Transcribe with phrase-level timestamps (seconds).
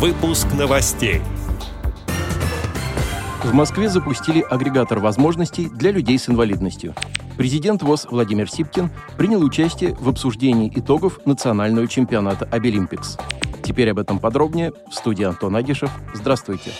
[0.00, 1.20] Выпуск новостей.
[3.44, 6.94] В Москве запустили агрегатор возможностей для людей с инвалидностью.
[7.36, 13.18] Президент ВОЗ Владимир Сипкин принял участие в обсуждении итогов национального чемпионата «Обилимпикс».
[13.62, 15.90] Теперь об этом подробнее в студии Антон Агишев.
[16.14, 16.70] Здравствуйте.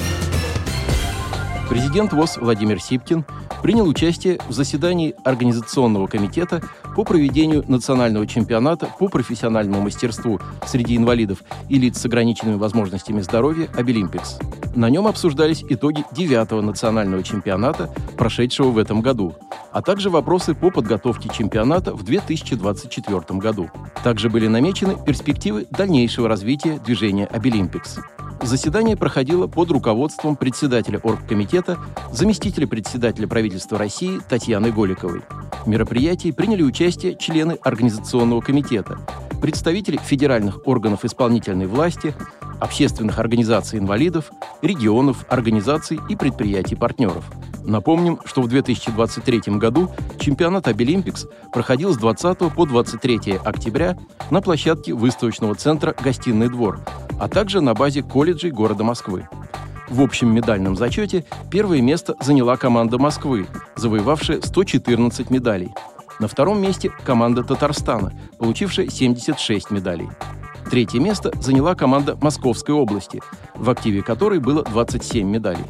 [1.71, 3.25] Президент ВОЗ Владимир Сипкин
[3.63, 6.61] принял участие в заседании Организационного комитета
[6.97, 13.69] по проведению национального чемпионата по профессиональному мастерству среди инвалидов и лиц с ограниченными возможностями здоровья
[13.73, 14.41] «Абилимпикс».
[14.75, 19.37] На нем обсуждались итоги девятого национального чемпионата, прошедшего в этом году,
[19.71, 23.71] а также вопросы по подготовке чемпионата в 2024 году.
[24.03, 28.01] Также были намечены перспективы дальнейшего развития движения «Абилимпикс».
[28.43, 31.79] Заседание проходило под руководством председателя оргкомитета,
[32.11, 35.23] заместителя председателя правительства России Татьяны Голиковой.
[35.65, 38.99] В мероприятии приняли участие члены Организационного комитета,
[39.43, 42.15] представители федеральных органов исполнительной власти,
[42.61, 44.33] общественных организаций инвалидов,
[44.63, 47.25] регионов, организаций и предприятий-партнеров.
[47.63, 53.99] Напомним, что в 2023 году чемпионат Обилимпикс проходил с 20 по 23 октября
[54.31, 56.81] на площадке выставочного центра «Гостиный двор»,
[57.21, 59.29] а также на базе колледжей города Москвы.
[59.91, 65.69] В общем медальном зачете первое место заняла команда Москвы, завоевавшая 114 медалей.
[66.19, 70.09] На втором месте команда Татарстана, получившая 76 медалей.
[70.71, 73.21] Третье место заняла команда Московской области,
[73.55, 75.67] в активе которой было 27 медалей.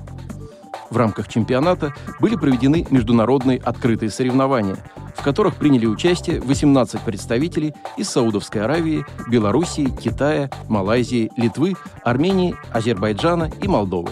[0.91, 4.77] В рамках чемпионата были проведены международные открытые соревнования,
[5.17, 13.51] в которых приняли участие 18 представителей из Саудовской Аравии, Белоруссии, Китая, Малайзии, Литвы, Армении, Азербайджана
[13.61, 14.11] и Молдовы.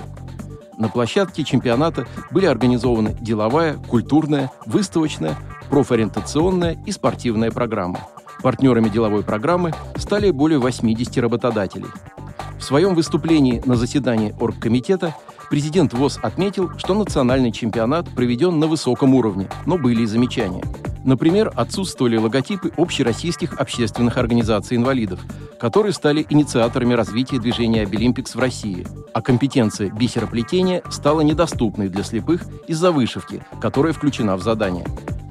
[0.78, 5.36] На площадке чемпионата были организованы деловая, культурная, выставочная,
[5.70, 8.00] профориентационная и спортивная программа.
[8.42, 11.88] Партнерами деловой программы стали более 80 работодателей.
[12.58, 15.16] В своем выступлении на заседании оргкомитета
[15.50, 20.62] президент ВОЗ отметил, что национальный чемпионат проведен на высоком уровне, но были и замечания.
[21.04, 25.20] Например, отсутствовали логотипы общероссийских общественных организаций инвалидов,
[25.58, 32.42] которые стали инициаторами развития движения «Обилимпикс» в России, а компетенция бисероплетения стала недоступной для слепых
[32.66, 34.84] из-за вышивки, которая включена в задание.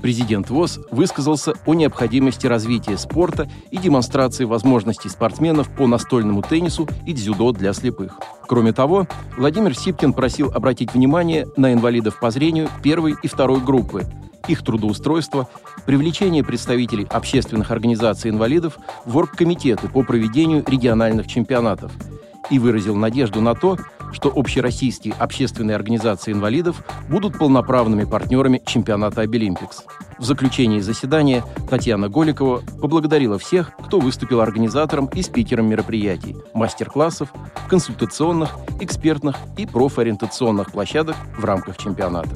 [0.08, 7.12] Президент ВОЗ высказался о необходимости развития спорта и демонстрации возможностей спортсменов по настольному теннису и
[7.12, 8.18] дзюдо для слепых.
[8.48, 9.06] Кроме того,
[9.38, 14.06] Владимир Сипкин просил обратить внимание на инвалидов по зрению первой и второй группы,
[14.48, 15.50] их трудоустройство,
[15.86, 21.92] привлечение представителей общественных организаций инвалидов в оргкомитеты по проведению региональных чемпионатов
[22.50, 23.78] и выразил надежду на то,
[24.12, 29.84] что общероссийские общественные организации инвалидов будут полноправными партнерами чемпионата «Обилимпикс».
[30.18, 37.32] В заключении заседания Татьяна Голикова поблагодарила всех, кто выступил организатором и спикером мероприятий, мастер-классов,
[37.70, 42.30] консультационных, экспертных и профориентационных площадок в рамках чемпионата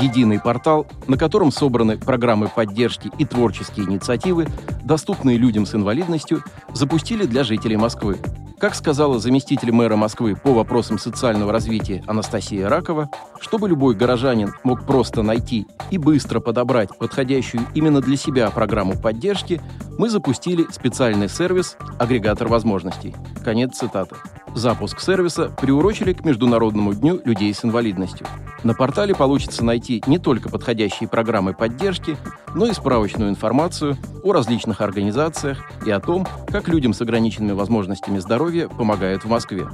[0.00, 4.46] единый портал, на котором собраны программы поддержки и творческие инициативы,
[4.84, 6.42] доступные людям с инвалидностью,
[6.72, 8.18] запустили для жителей Москвы.
[8.58, 13.08] Как сказала заместитель мэра Москвы по вопросам социального развития Анастасия Ракова,
[13.40, 19.60] чтобы любой горожанин мог просто найти и быстро подобрать подходящую именно для себя программу поддержки,
[19.96, 23.14] мы запустили специальный сервис «Агрегатор возможностей».
[23.44, 24.16] Конец цитаты.
[24.54, 28.26] Запуск сервиса приурочили к Международному дню людей с инвалидностью.
[28.64, 32.16] На портале получится найти не только подходящие программы поддержки,
[32.54, 38.18] но и справочную информацию о различных организациях и о том, как людям с ограниченными возможностями
[38.18, 39.68] здоровья помогают в Москве.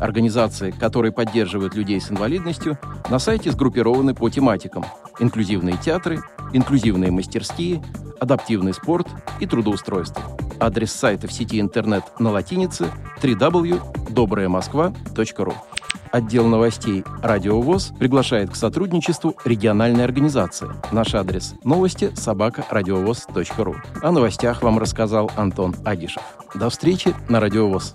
[0.00, 2.78] Организации, которые поддерживают людей с инвалидностью,
[3.08, 4.84] на сайте сгруппированы по тематикам–
[5.20, 6.20] инклюзивные театры,
[6.52, 7.82] инклюзивные мастерские,
[8.20, 9.06] адаптивный спорт
[9.40, 10.22] и трудоустройство.
[10.60, 12.90] Адрес сайта в сети интернет на латинице
[13.22, 15.54] www.добраяmoskva.ru
[16.12, 20.68] Отдел новостей «Радио ВОЗ» приглашает к сотрудничеству региональной организации.
[20.92, 23.76] Наш адрес– новости собака радиовоз.ру.
[24.02, 26.22] О новостях вам рассказал Антон Агишев.
[26.54, 27.94] До встречи на «Радио ВОЗ».